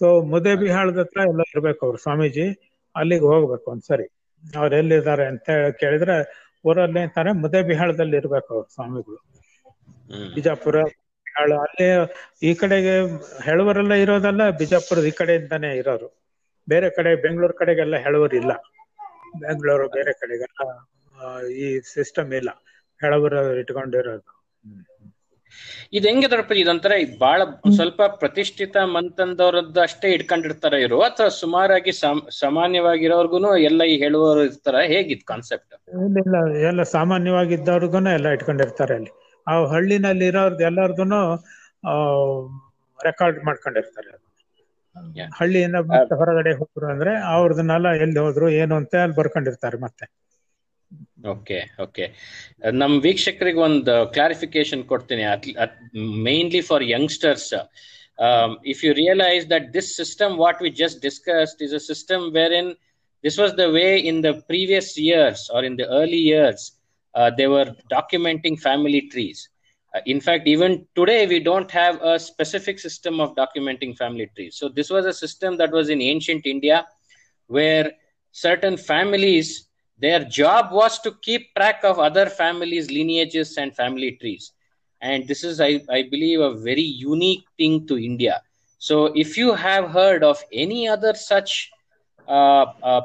ಸೊ 0.00 0.06
ಮುದೇಬಿಹಾಳದ 0.32 0.98
ಹತ್ರ 0.98 1.20
ಎಲ್ಲ 1.28 1.42
ಇರ್ಬೇಕು 1.54 1.86
ಅವ್ರು 1.86 1.98
ಸ್ವಾಮೀಜಿ. 1.98 2.46
ಅಲ್ಲಿಗೆ 2.94 3.24
ಹೋಗ್ಬೇಕು 3.24 3.70
ಒಂದ್ಸರಿ. 3.70 4.06
ಅವ್ರು 4.44 4.74
ಎಲ್ಲಿದ್ದಾರೆ 4.76 5.24
ಅಂತ 5.26 5.48
ಕೇಳಿದ್ರೆ 5.80 6.16
ಊರಲ್ಲಿ 6.64 7.00
ಅಂತಾರೆ 7.00 7.32
ಮುದೇಬಿಹಾಳದಲ್ಲಿ 7.42 8.16
ಇರ್ಬೇಕು 8.16 8.50
ಅವ್ರು 8.54 8.68
ಸ್ವಾಮಿಗಳು. 8.74 9.20
ಬಿಜಾಪುರ 10.34 10.76
ಬಿಹಾಳ 10.84 10.99
ಅಲ್ಲಿ 11.36 12.08
ಈ 12.42 12.54
ಕಡೆಗೆ 12.54 13.00
ಹೆಳವರೆಲ್ಲ 13.42 13.92
ಇರೋದಲ್ಲ 13.94 14.50
ಬಿಜಾಪುರದ 14.50 15.04
ಈ 15.04 15.10
ಕಡೆಯಿಂದಾನೇ 15.10 15.76
ಇರೋರು. 15.76 16.20
ಬೇರೆ 16.68 16.90
ಕಡೆ 16.90 17.14
ಬೆಂಗಳೂರು 17.16 17.54
ಕಡೆಗೆಲ್ಲ 17.54 17.96
ಹೆಳವರು 17.96 18.36
ಇಲ್ಲ. 18.36 18.52
ಬೆಂಗಳೂರು 19.40 19.88
ಬೇರೆ 19.88 20.12
ಕಡೆಗೆಲ್ಲ 20.12 20.88
ಈ 21.46 21.80
ಸಿಸ್ಟಮ್ 21.80 22.32
ಇಲ್ಲ. 22.32 22.48
ಹೆಳವರ 23.00 23.32
ಇಟ್ಕೊಂಡಿರೋದು. 23.32 24.40
ಇದು 25.92 26.08
ಹೆಂಗೆ 26.08 26.30
ದೊಡ್ಡಪ್ಪ 26.30 26.52
ಇದೊಂಥರ 26.52 26.92
ಬಹಳ 27.18 27.44
ಬಾಳ 27.44 27.70
ಸ್ವಲ್ಪ 27.74 28.02
ಪ್ರತಿಷ್ಠಿತ 28.02 28.76
ಮಂತಂದವರದ್ದು 28.76 29.80
ಅಷ್ಟೇ 29.80 30.10
ಇಟ್ಕೊಂಡಿರ್ತಾರ 30.10 30.72
ಇವರು? 30.72 31.00
ಅಥವಾ 31.02 31.28
ಸುಮಾರಾಗಿ 31.28 31.92
ಸಮ್- 31.92 32.40
ಸಾಮಾನ್ಯವಾಗಿರೋರ್ಗುನು 32.40 33.56
ಎಲ್ಲ 33.56 33.82
ಈ 33.82 33.98
ಹೇಳುವವರು 33.98 34.44
ಇರ್ತಾರ? 34.44 34.80
ಹೇಗಿದ್ 34.80 35.20
ಕಾನ್ಸೆಪ್ಟ್ 35.20 35.74
ಇಲ್ಲ 36.18 36.58
ಎಲ್ಲ 36.68 36.82
ಸಾಮಾನ್ಯವಾಗಿದ್ದವ್ರಿಗೂ 36.82 38.08
ಎಲ್ಲ 38.08 38.28
ಇಟ್ಕೊಂಡಿರ್ತಾರೆ 38.28 38.94
ಅಲ್ಲಿ. 38.94 39.19
ಆ 39.46 39.54
ಹಳ್ಳಿನಲ್ಲಿ 39.72 40.26
ಇರೋರ್ದು 40.32 40.62
ಎಲ್ಲಾರ್ದುನು 40.70 41.20
ಆ 41.90 41.94
ರೆಕಾರ್ಡ್ 42.98 43.38
ಮಾಡ್ಕೊಂಡಿರ್ತಾರೆ. 43.48 44.10
ಹಳ್ಳಿಯಿಂದ 45.38 45.78
ಮತ್ತೆ 45.90 46.14
ಹೊರಗಡೆ 46.20 46.52
ಹೋದ್ರು 46.60 46.86
ಅಂದ್ರೆ 46.92 47.12
ಅವ್ರದನ್ನೆಲ್ಲ 47.34 47.88
ಎಲ್ಲಿ 48.04 48.20
ಹೋದ್ರು 48.24 48.46
ಏನು 48.62 48.74
ಅಂತ 48.80 48.94
ಅಲ್ಲಿ 49.04 49.16
ಬರ್ಕೊಂಡಿರ್ತಾರೆ 49.20 49.78
ಮತ್ತೆ. 49.86 50.06
ಓಕೆ 51.32 51.58
ಓಕೆ 51.84 52.04
ನಮ್ 52.80 52.92
ವೀಕ್ಷಕರಿಗೆ 53.06 53.60
ಒಂದು 53.68 53.94
ಕ್ಲಾರಿಫಿಕೇಶನ್ 54.16 54.82
ಕೊಡ್ತೀನಿ. 54.92 55.24
Mainly 56.28 56.62
for 56.70 56.84
youngsters 56.94 57.50
if 58.72 58.80
you 58.86 58.90
realise 59.02 59.44
that 59.50 59.66
this 59.76 59.90
system 60.00 60.32
what 60.44 60.58
we 60.64 60.70
just 60.82 60.98
discussed 61.08 61.62
is 61.66 61.74
a 61.74 61.82
system 61.90 62.24
wherein 62.60 62.70
this 63.24 63.38
was 63.42 63.54
the 63.62 63.66
way 63.78 63.86
in 64.10 64.20
the 64.24 64.32
previous 64.50 64.92
years 65.06 65.44
are 65.56 65.66
in 65.70 65.78
the 65.78 65.86
early 66.00 66.22
years 66.32 66.62
uh, 67.14 67.30
they 67.36 67.46
were 67.46 67.66
documenting 67.90 68.58
family 68.58 69.02
trees. 69.10 69.48
Uh, 69.94 70.00
in 70.06 70.20
fact 70.20 70.46
even 70.46 70.86
today 70.94 71.26
we 71.26 71.40
don't 71.40 71.70
have 71.70 72.00
a 72.02 72.18
specific 72.18 72.78
system 72.78 73.20
of 73.20 73.34
documenting 73.34 73.96
family 73.96 74.30
trees. 74.34 74.56
So 74.56 74.68
this 74.68 74.90
was 74.90 75.04
a 75.06 75.12
system 75.12 75.56
that 75.58 75.72
was 75.72 75.88
in 75.88 76.00
ancient 76.00 76.46
india 76.46 76.86
where 77.46 77.92
certain 78.32 78.76
families 78.76 79.66
their 79.98 80.24
job 80.24 80.72
was 80.72 80.98
to 81.00 81.12
keep 81.22 81.54
track 81.54 81.82
of 81.84 81.98
other 81.98 82.26
families 82.26 82.90
lineages 82.90 83.56
and 83.56 83.74
family 83.74 84.12
trees. 84.20 84.52
And 85.00 85.26
this 85.28 85.44
is 85.44 85.60
i, 85.60 85.80
I 85.90 86.02
believe 86.10 86.40
a 86.40 86.54
very 86.54 86.88
unique 87.10 87.44
thing 87.58 87.86
to 87.88 87.98
india. 87.98 88.42
So 88.78 89.06
if 89.14 89.36
you 89.36 89.54
have 89.54 89.90
heard 89.90 90.22
of 90.24 90.42
any 90.52 90.88
other 90.88 91.14
such 91.14 91.70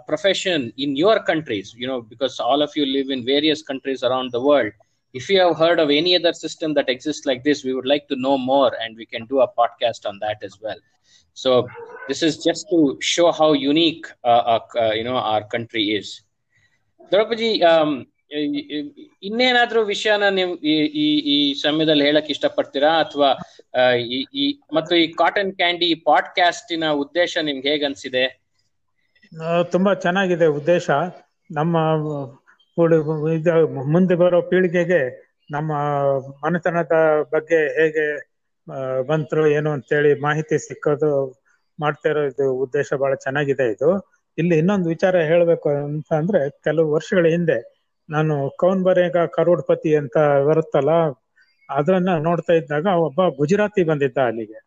profession 0.06 0.72
in 0.76 0.96
your 0.96 1.18
countries 1.20 1.74
you 1.74 1.86
know 1.86 2.00
because 2.04 2.38
all 2.40 2.62
of 2.62 2.70
you 2.74 2.86
live 2.88 3.10
in 3.10 3.24
various 3.26 3.62
countries 3.62 4.02
around 4.02 4.30
the 4.30 4.40
world 4.40 4.72
if 5.14 5.28
you 5.28 5.40
have 5.40 5.56
heard 5.56 5.80
of 5.80 5.90
any 5.92 6.16
other 6.16 6.32
system 6.34 6.74
that 6.74 6.88
exists 6.88 7.26
like 7.26 7.42
this 7.42 7.64
we 7.64 7.74
would 7.74 7.86
like 7.86 8.06
to 8.08 8.16
know 8.16 8.38
more 8.46 8.72
and 8.82 8.96
we 8.96 9.06
can 9.06 9.26
do 9.26 9.40
a 9.40 9.48
podcast 9.52 10.02
on 10.06 10.18
that 10.20 10.38
as 10.42 10.60
well 10.60 10.80
so 11.36 11.50
this 12.08 12.22
is 12.22 12.38
just 12.38 12.66
to 12.70 12.78
show 13.04 13.30
how 13.32 13.52
unique 13.64 14.06
uh, 14.24 14.42
uh, 14.46 14.60
uh, 14.78 14.92
you 14.92 15.04
know 15.04 15.18
our 15.26 15.44
country 15.48 15.84
is 15.92 16.08
Draupadi 17.12 17.48
ಇನ್ನೇನಾದ್ರೂ 19.22 19.82
ವಿಷಯನ 19.82 20.28
ನೀವು 20.28 20.52
ಈ 20.64 20.74
ಈ 20.96 21.06
ಈ 21.26 21.54
ಸಮಯದಲ್ಲಿ 21.54 22.04
ಹೇಳಕ್ 22.04 22.30
ಇಷ್ಟಪಡ್ತೀರಾ 22.30 23.00
ಅಥವಾ 23.00 23.30
ಈ 24.10 24.26
ಈ 24.34 24.44
ಮತ್ತು 24.72 24.96
ಈ 24.96 25.06
ಕಾಟನ್ 25.12 25.52
ಕ್ಯಾಂಡಿ 25.52 25.94
ಪಾಡ್ಕಾಸ್ಟಿನ 25.94 26.90
ಉದ್ದೇಶ 26.94 27.38
ನಿಮ್ಗೆ 27.42 27.70
ಹೇಗ್ 27.70 27.84
ಅನ್ಸಿದೆ 27.84 28.24
ಆ, 28.26 28.43
ತುಂಬಾ 29.71 29.91
ಚೆನ್ನಾಗಿದೆ 30.05 30.47
ಉದ್ದೇಶ. 30.59 30.87
ನಮ್ಮ 31.49 31.75
ಮುಂದೆ 33.93 34.15
ಬರೋ 34.15 34.39
ಪೀಳಿಗೆಗೆ 34.41 35.01
ನಮ್ಮ 35.51 35.71
ಮನೆತನದ 36.43 36.95
ಬಗ್ಗೆ 37.33 37.59
ಹೇಗೆ 37.79 38.05
ಬಂತು 38.67 39.07
ಬಂತರು 39.07 39.43
ಏನು 39.47 39.69
ಅಂತೇಳಿ 39.71 40.11
ಮಾಹಿತಿ 40.19 40.55
ಸಿಕ್ಕೋದು 40.57 41.09
ಮಾಡ್ತಾ 41.79 42.09
ಇರೋ 42.09 42.21
ಇದು 42.23 42.45
ಉದ್ದೇಶ 42.63 42.89
ಬಹಳ 42.93 43.13
ಚೆನ್ನಾಗಿದೆ 43.15 43.65
ಇದು. 43.71 43.89
ಇಲ್ಲಿ 44.37 44.55
ಇನ್ನೊಂದು 44.57 44.87
ವಿಚಾರ 44.89 45.15
ಹೇಳ್ಬೇಕು 45.21 45.69
ಅಂತ 45.87 46.09
ಅಂದ್ರೆ 46.13 46.39
ಕೆಲವು 46.63 46.87
ವರ್ಷಗಳ 46.91 47.25
ಹಿಂದೆ 47.27 47.57
ನಾನು 48.09 48.35
ಕೌನ್ 48.59 48.81
ಬರೇಗ 48.83 49.17
ಕರೋಡ್ಪತಿ 49.35 49.91
ಅಂತ 49.95 50.17
ಬರುತ್ತಲ್ಲ 50.47 50.91
ಅದನ್ನ 51.69 52.09
ನೋಡ್ತಾ 52.27 52.53
ಇದ್ದಾಗ 52.53 52.87
ಒಬ್ಬ 53.05 53.21
ಗುಜರಾತಿ 53.37 53.83
ಬಂದಿದ್ದ 53.83 54.17
ಅಲ್ಲಿಗೆ. 54.29 54.59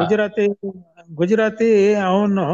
ಗುಜರಾತಿ 0.00 0.46
ಗುಜರಾತಿ 1.14 1.70
ಅವನು 2.06 2.46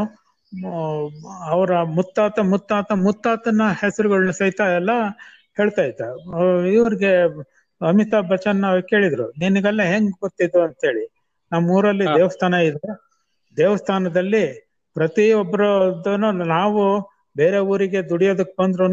ಅವರ 1.52 1.70
ಮುತ್ತಾತ 1.96 2.38
ಮುತ್ತಾತ 2.52 2.90
ಮುತ್ತಾತನ 3.06 3.62
ಹೆಸರುಗಳನ್ನ 3.82 4.34
ಸಹಿತ 4.40 4.60
ಎಲ್ಲ 4.78 4.92
ಹೇಳ್ತಾ 5.58 5.82
ಇದ್ದ. 5.90 6.02
ಇವ್ರಿಗೆ 6.76 7.12
ಅಮಿತಾಬ್ 7.80 8.28
ಬಚ್ಚನ್ 8.30 8.62
ಕೇಳಿದ್ರು 8.92 9.26
ನಿನಗೆಲ್ಲ 9.42 9.82
ಹೆಂಗ್ 9.92 10.12
ಗೊತ್ತಿದ್ದು 10.24 10.60
ಅಂತೇಳಿ. 10.66 11.04
ನಮ್ಮ 11.52 11.74
ಊರಲ್ಲಿ 11.76 12.06
ದೇವಸ್ಥಾನ 12.18 12.54
ಇದೆ. 12.70 12.88
ದೇವಸ್ಥಾನದಲ್ಲಿ 13.56 14.44
ಪ್ರತಿಯೊಬ್ಬರದನ್ನು 14.96 16.30
ನಾವು 16.56 16.82
ಬೇರೆ 17.36 17.58
ಊರಿಗೆ 17.72 18.00
ದುಡಿಯೋದಕ್ 18.10 18.54
ಬಂದ್ರು 18.60 18.86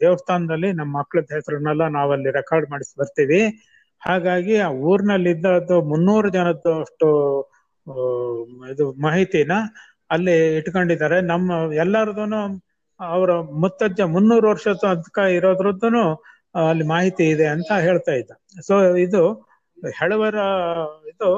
ದೇವಸ್ಥಾನದಲ್ಲಿ 0.00 0.70
ನಮ್ಮ 0.72 0.90
ಮಕ್ಳದ 0.98 1.34
ಹೆಸರನ್ನೆಲ್ಲ 1.38 1.84
ನಾವಲ್ಲಿ 1.98 2.30
ರೆಕಾರ್ಡ್ 2.38 2.66
ಮಾಡಿಸಿ 2.72 2.94
ಬರ್ತೀವಿ. 3.00 3.40
ಹಾಗಾಗಿ 4.02 4.54
ಆ 4.58 4.68
ಊರ್ನಲ್ಲಿ 4.90 5.30
ಇದ್ದದ್ದು 5.34 5.76
ಮುನ್ನೂರು 5.90 6.28
ಜನದ್ದು 6.30 6.72
ಅಷ್ಟು 6.82 7.08
ಇದು 8.72 8.84
ಮಾಹಿತಿನ 9.02 9.52
ಅಲ್ಲಿ 10.10 10.36
ಇಟ್ಕೊಂಡಿದ್ದಾರೆ. 10.58 11.18
ನಮ್ಮ 11.32 11.50
ಎಲ್ಲರದೂನು 11.84 12.40
ಅವರ 13.00 13.30
ಮುತ್ತಜ್ಜ 13.62 14.00
ಮುನ್ನೂರು 14.14 14.46
ವರ್ಷದ 14.48 14.84
ಅದಕ್ಕ 14.94 15.18
ಇರೋದ್ರದ್ದು 15.36 16.02
ಅಲ್ಲಿ 16.62 16.84
ಮಾಹಿತಿ 16.86 17.24
ಇದೆ 17.34 17.46
ಅಂತ 17.54 17.70
ಹೇಳ್ತಾ 17.86 18.12
ಇದ್ದ. 18.12 18.32
ಸೊ 18.68 18.74
ಇದು 19.06 19.22
ಹೆಳವರ 19.98 20.38
ಇದು 21.12 21.30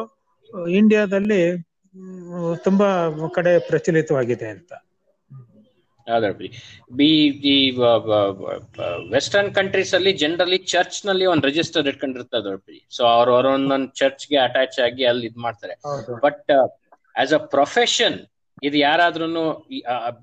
ಇಂಡಿಯಾದಲ್ಲಿ 0.79 1.43
ತುಂಬಾ 2.65 2.89
ಕಡೆ 3.35 3.53
ಪ್ರಚಲಿತವಾಗಿದೆ 3.69 4.49
ಅಂತ. 4.55 4.71
ಬಿ 6.99 7.09
ಈ 7.51 7.57
ವೆಸ್ಟರ್ನ್ 9.13 9.51
ಕಂಟ್ರೀಸ್ 9.55 9.93
ಅಲ್ಲಿ 9.95 10.13
ಜನರಲಿ 10.23 10.59
ಚರ್ಚ್ನಲ್ಲಿ 10.73 11.27
ಒಂದು 11.27 11.47
ರಿಜಿಸ್ಟರ್ 11.47 11.89
ಇಟ್ಕೊಂಡಿರ್ತದೆ 11.89 12.53
ಸೊ 12.91 13.03
ಅವ್ರ 13.15 13.29
ಅವ್ರ 13.37 13.47
ಒಂದೊಂದು 13.59 13.91
ಚರ್ಚ್ಗೆ 14.01 14.39
ಅಟ್ಯಾಚ್ 14.47 14.79
ಆಗಿ 14.87 15.05
ಅಲ್ಲಿ 15.05 15.27
ಇದ್ 15.27 15.41
ಮಾಡ್ತಾರೆ. 15.47 15.75
ಬಟ್ 16.25 16.51
ಆಸ್ 17.15 17.35
ಅ 17.35 17.43
ಪ್ರೊಫೆಷನ್ 17.55 18.19
ಇದು 18.63 18.79
ಯಾರಾದ್ರೂ 18.79 19.67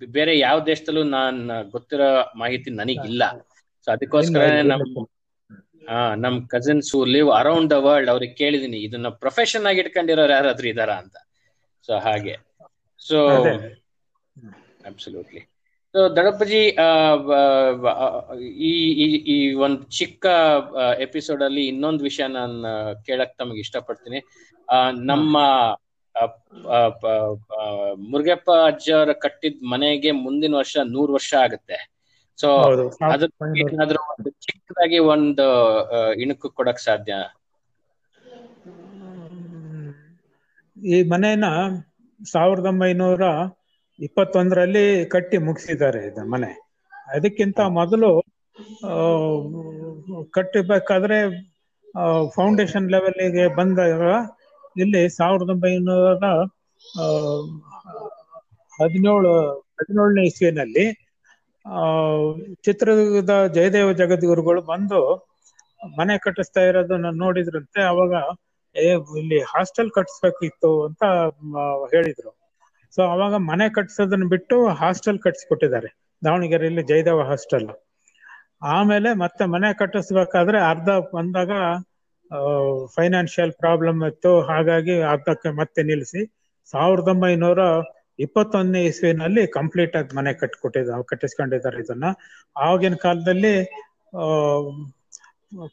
ಬೇರೆ 0.06 0.40
ಯಾವ 0.40 0.64
ದೇಶದಲ್ಲೂ 0.64 1.04
ನಾನ್ 1.04 1.52
ಗೊತ್ತಿರೋ 1.72 2.32
ಮಾಹಿತಿ 2.36 2.70
ನನಗಿಲ್ಲ. 2.72 3.24
ಸೊ 3.86 3.92
ಅದಕ್ಕೋಸ್ಕರ 3.92 4.42
ನಮ್ 4.64 5.06
ಆ, 5.90 6.16
ನಮ್ 6.16 6.48
cousins 6.48 7.08
live 7.08 7.32
around 7.32 7.70
the 7.70 7.72
world 7.72 8.10
ಅವ್ರಿಗೆ 8.10 8.34
ಕೇಳಿದೀನಿ 8.34 8.78
ಇದನ್ನ 8.78 9.08
ಪ್ರೊಫೆಷನ್ 9.08 9.66
ಆಗಿ 9.66 9.80
ಇಟ್ಕೊಂಡಿರೋರು 9.80 10.32
ಯಾರಾದ್ರೂ 10.32 10.68
ಇದಾರ 10.68 10.92
ಅಂತ. 10.92 11.18
ಸೊ 11.86 11.98
ಹಾಗೆ. 11.98 12.38
ಸೊ. 13.08 13.28
ಅಬ್ಸಲ್ಯೂಟ್ಲಿ 14.86 15.40
ಸೊ 15.94 16.10
ದಡಪ್ಪಜಿ 16.10 16.78
ಈ 18.50 18.92
ಈ- 19.24 19.54
ಒಂದು 19.54 19.84
ಚಿಕ್ಕ 19.84 20.26
ಎಪಿಸೋಡ್ 21.00 21.44
ಅಲ್ಲಿ 21.44 21.68
ಇನ್ನೊಂದು 21.68 22.04
ವಿಷಯ 22.04 22.28
ನಾನು 22.28 22.64
ಕೇಳಕ್ 23.06 23.38
ತಮಗೆ 23.38 23.60
ಇಷ್ಟಪಡ್ತೀನಿ. 23.60 24.22
ಆ, 24.72 24.92
ನಮ್ಮ 24.92 25.38
ಮುರುಗಪ್ಪ 28.12 28.50
ಅಜ್ಜವ್ರ 28.70 29.12
ಕಟ್ಟಿದ 29.24 29.68
ಮನೆಗೆ 29.74 30.12
ಮುಂದಿನ 30.26 30.54
ವರ್ಷ 30.62 30.76
ನೂರ್ 30.94 31.12
ವರ್ಷ 31.18 31.32
ಆಗುತ್ತೆ. 31.46 31.78
ಸೊ 32.40 32.50
ಅದಕ್ಕೆ 33.14 33.62
ಏನಾದ್ರೂ 33.66 34.02
ಒಂದು 34.14 34.30
ಚಿಕ್ಕದಾಗಿ 34.46 35.00
ಒಂದು 35.16 35.46
ಇಣುಕು 36.24 36.50
ಕೊಡಕ್ 36.60 36.82
ಸಾಧ್ಯ? 36.88 37.14
ಈ 40.78 40.98
ಮನೆಯನ್ನ 41.12 41.48
ಸಾವಿರದ 42.22 42.68
ಒಂಬೈನೂರ 42.72 43.24
ಇಪ್ಪತ್ತೊಂದರಲ್ಲಿ 44.00 44.84
ಕಟ್ಟಿ 45.14 45.38
ಮುಗಿಸಿದ್ದಾರೆ 45.48 46.02
ಇದು 46.10 46.24
ಮನೆ. 46.34 46.52
ಅದಕ್ಕಿಂತ 47.16 47.60
ಮೊದಲು 47.80 48.10
ಕಟ್ಟಬೇಕಾದ್ರೆ 50.38 51.18
ಫೌಂಡೇಶನ್ 52.36 52.92
ಲೆವೆಲ್ಗೆ 52.94 53.46
ಬಂದಾಗ 53.60 54.02
ಇಲ್ಲಿ 54.80 55.10
ಸಾವಿರದ 55.10 55.50
ಒಂಬೈನೂರ 55.50 56.26
ಹದಿನೇಳು, 58.84 59.60
ಹದಿನೇಳನೇ 59.60 60.26
ಇಸ್ವಿನಲ್ಲಿ 60.26 61.10
ಚಿತ್ರದುರ್ಗದ 62.56 63.48
ಜಯದೇವ 63.54 63.92
ಜಗದ್ಗುರುಗಳು 63.92 64.62
ಬಂದು 64.62 65.30
ಮನೆ 66.00 66.18
ಕಟ್ಟಿಸ್ತಾ 66.18 66.62
ಇರೋದನ್ನ 66.62 67.06
ನೋಡಿದ್ರಂತೆ, 67.18 67.82
ಅವಾಗ, 67.82 68.14
ಏ, 68.76 68.90
ಇಲ್ಲಿ 69.18 69.42
ಹಾಸ್ಟೆಲ್ 69.42 69.92
ಕಟ್ಸ್ಬೇಕಿತ್ತು 69.92 70.86
ಅಂತ 70.86 71.04
ಹೇಳಿದ್ರು. 71.96 72.38
ಸೊ, 72.96 73.02
ಅವಾಗ 73.04 73.34
ಮನೆ 73.36 73.70
ಕಟ್ಸೋದನ್ನ 73.70 74.24
ಬಿಟ್ಟು 74.30 74.68
ಹಾಸ್ಟೆಲ್ 74.68 75.20
ಕಟ್ಸಿಕೊಟ್ಟಿದ್ದಾರೆ. 75.20 76.00
ದಾವಣಗೆರೆಯಲ್ಲಿ 76.26 76.84
ಜಯದೇವ 76.84 77.22
ಹಾಸ್ಟೆಲ್. 77.22 77.70
ಆಮೇಲೆ 78.62 79.14
ಮತ್ತೆ 79.14 79.46
ಮನೆ 79.46 79.74
ಕಟ್ಟಿಸ್ಬೇಕಾದ್ರೆ 79.74 80.62
ಅರ್ಧ 80.62 80.90
ಬಂದಾಗ 81.16 81.52
ಫೈನಾನ್ಷಿಯಲ್ 82.96 83.54
ಪ್ರಾಬ್ಲಮ್ 83.62 84.02
ಇತ್ತು 84.10 84.32
ಹಾಗಾಗಿ 84.50 84.96
ಅರ್ಧಕ್ಕೆ 85.14 85.52
ಮತ್ತೆ 85.62 85.84
ನಿಲ್ಲಿಸಿ 85.84 86.22
ಸಾವಿರದ 86.74 87.10
ಒಂಬೈನೂರ 87.14 87.62
ಇಪ್ಪತ್ತೊಂದನೇ 88.20 88.82
ಇಸ್ವಿನಲ್ಲಿ 88.90 89.44
ಕಂಪ್ಲೀಟ್ 89.58 89.94
ಆಗಿ 90.00 90.16
ಮನೆ 90.18 90.32
ಕಟ್ಕೊಟ್ಟಿದ್ದ, 90.42 90.98
ಕಟ್ಟಿಸ್ಕೊಂಡಿದ್ದಾರೆ 91.12 91.78
ಇದನ್ನ. 91.84 92.08
ಆಗಿನ 92.70 92.96
ಕಾಲದಲ್ಲಿ 93.06 93.54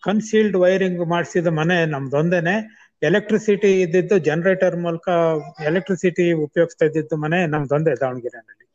ಕನ್ಸೀಲ್ಡ್ 0.07 0.57
ವೈರಿಂಗ್ 0.65 1.03
ಮಾಡಿಸಿದ 1.15 1.49
ಮನೆ 1.61 1.79
ನಮ್ದೊಂದೇನೆ. 1.95 2.55
ಎಲೆಕ್ಟ್ರಿಸಿಟಿ 3.03 3.71
ಇದ್ದಿದ್ದು 3.85 4.17
ಜನರೇಟರ್ 4.29 4.77
ಮೂಲಕ 4.85 5.09
ಎಲೆಕ್ಟ್ರಿಸಿಟಿ 5.71 6.27
ಉಪಯೋಗಿಸ್ತಾ 6.47 6.87
ಇದ್ದಿದ್ದು 6.89 7.17
ಮನೆ 7.25 7.41
ನಮ್ದೊಂದೇ 7.55 7.95
ದಾವಣಗೆರೆನಲ್ಲಿ. 8.03 8.67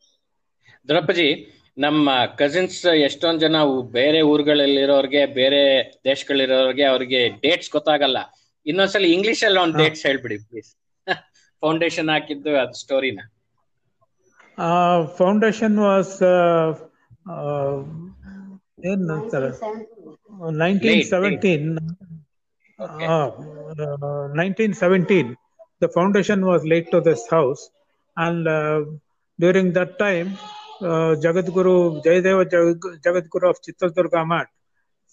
ನಮ್ಮ 1.76 2.08
ಕಸಿನ್ಸ್ 2.38 2.78
ಎಷ್ಟೊಂದ್ 3.06 3.42
ಜನ 3.44 3.56
ಬೇರೆ 3.94 4.20
ಊರುಗಳಲ್ಲಿರೋರ್ಗೆ 4.30 5.22
ಬೇರೆ 5.38 5.60
ದೇಶಗಳಿರೋರ್ಗೆ 6.04 6.84
ಅವ್ರಿಗೆ 6.84 7.20
ಡೇಟ್ಸ್ 7.44 7.70
ಗೊತ್ತಾಗಲ್ಲ. 7.76 8.18
ಇನ್ನೊಂದ್ಸಲ 8.66 9.06
ಇಂಗ್ಲಿಷ್ 9.14 9.42
ಅಲ್ಲಿ 9.48 9.60
ಒಂದು 9.62 9.78
ಡೇಟ್ಸ್ 9.82 10.04
ಹೇಳ್ಬಿಡಿ 10.08 10.38
ಪ್ಲೀಸ್ 10.50 10.70
ಫೌಂಡೇಶನ್ 11.62 12.10
ಹಾಕಿದ್ದು 12.14 12.52
ಅದು 12.62 12.76
ಸ್ಟೋರಿನ 12.82 13.20
ಫೌಂಡೇಶನ್ 15.18 15.76
ವಾಸ್ 15.84 16.14
ಏನ್ 18.90 19.04
ಅಂತಾರೆ? 19.16 19.50
Nineteen 20.62 21.02
seventeen 21.12 21.66
nineteen 24.40 24.74
seventeen 24.82 25.30
the 25.82 25.88
foundation 25.96 26.42
was 26.50 26.64
laid 26.72 26.88
to 26.94 27.00
this 27.06 27.24
house 27.34 27.62
and 28.16 28.48
during 29.38 29.72
that 29.78 29.94
time 29.98 30.28
Jagadguru 31.24 31.74
Jayadev 32.04 32.42
Jagadguru 33.04 33.48
of 33.48 33.58
Chitradurga 33.64 34.22
Math 34.32 34.48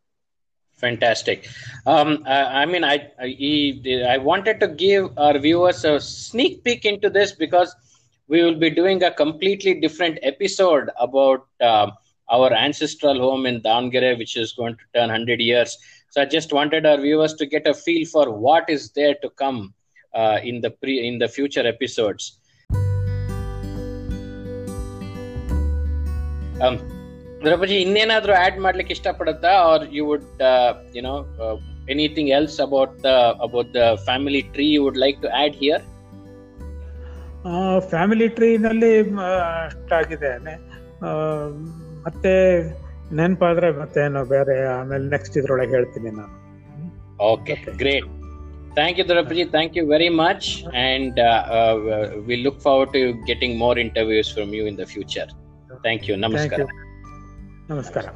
Fantastic. 0.78 1.50
Um, 1.88 2.24
I, 2.28 2.62
I 2.62 2.66
mean, 2.66 2.84
I, 2.84 3.12
I 3.20 3.82
I 4.08 4.18
wanted 4.20 4.60
to 4.60 4.68
give 4.68 5.10
our 5.18 5.38
viewers 5.40 5.84
a 5.84 6.00
sneak 6.00 6.64
peek 6.64 6.86
into 6.86 7.10
this 7.10 7.32
because 7.32 7.76
we 8.28 8.44
will 8.44 8.56
be 8.56 8.70
doing 8.70 9.02
a 9.04 9.12
completely 9.12 9.80
different 9.80 10.20
episode 10.22 10.92
about 11.00 11.48
uh, 11.62 11.90
our 12.30 12.54
ancestral 12.54 13.18
home 13.20 13.48
in 13.48 13.62
Davangere, 13.62 14.18
which 14.20 14.38
is 14.38 14.54
going 14.54 14.76
to 14.76 14.84
turn 14.94 15.10
100 15.10 15.40
years. 15.40 15.78
So 16.10 16.22
I 16.22 16.26
just 16.26 16.54
wanted 16.54 16.86
our 16.86 16.98
viewers 16.98 17.34
to 17.36 17.48
get 17.48 17.66
a 17.66 17.74
feel 17.74 18.06
for 18.06 18.32
what 18.32 18.70
is 18.70 18.92
there 18.92 19.16
to 19.24 19.30
come 19.32 19.74
uh, 20.14 20.40
in 20.44 20.62
the 20.62 20.70
pre 20.70 21.08
in 21.08 21.18
the 21.18 21.28
future 21.28 21.66
episodes. 21.66 22.40
Um, 26.62 26.97
Draupadi 27.44 27.76
ಇನ್ನೇನಾದ್ರೂ 27.86 28.34
add 28.44 28.58
ಮಾಡ್ಲಿಕ್ಕೆ 28.66 28.94
ಇಷ್ಟಪಡುತ್ತಾ? 28.96 29.52
Are 29.72 29.84
you 29.98 30.04
would 30.10 30.42
you 30.96 31.02
know 31.08 31.16
anything 31.94 32.30
else 32.38 32.58
about 32.66 32.96
the 33.04 33.12
about 33.46 33.70
the 33.76 33.84
family 34.08 34.42
tree 34.56 34.68
you 34.76 34.82
would 34.86 35.00
like 35.06 35.20
to 35.22 35.30
add 35.42 35.56
here 35.62 35.84
family 37.90 38.28
ಟ್ರೀನಲ್ಲಿ 38.38 38.92
ಅಷ್ಟಾಗಿದೆ 39.66 40.32
ಮತ್ತೆ 42.06 42.34
ನೆನಪಾದ್ರೆ 43.18 43.68
ಮತ್ತೆ 43.82 44.00
ಏನೋ 44.06 44.22
ಬೇರೆ 44.34 44.56
ಆಮೇಲೆ 44.76 45.06
next 45.14 45.36
ಇದ್ರೊಳಗೆ 45.40 45.74
ಹೇಳ್ತೀನಿ 45.78 46.10
ನಾನು. 46.12 46.34
Okay 47.32 47.54
great 47.82 48.08
thank 48.78 48.98
you 49.00 49.06
Draupadi. 49.12 49.44
Thank 49.54 49.76
you 49.78 49.84
very 49.94 50.10
much 50.24 50.48
and 50.88 51.20
we 52.28 52.36
look 52.46 52.60
forward 52.66 52.92
to 52.96 53.02
getting 53.30 53.56
more 53.64 53.80
interviews 53.86 54.32
from 54.36 54.52
you 54.60 54.66
in 54.72 54.78
the 54.82 54.86
future 54.94 55.32
thank 55.86 56.06
you 56.10 56.16
ನಮಸ್ಕಾರ 56.26 56.68
ನಮಸ್ಕಾರ 57.70 58.08